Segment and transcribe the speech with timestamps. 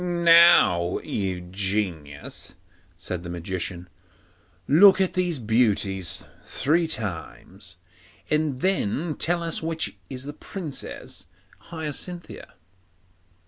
[0.03, 2.55] 'Now, you genius,'
[2.97, 3.87] said the Magician,
[4.67, 7.75] 'look at these beauties three times,
[8.27, 11.27] and then tell us which is the Princess
[11.69, 12.55] Hyacinthia.